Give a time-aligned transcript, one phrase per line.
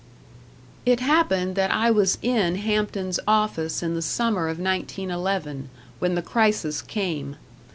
[0.83, 6.23] It happened that I was in Hampton's office in the summer of 1911, when the
[6.23, 7.35] crisis came.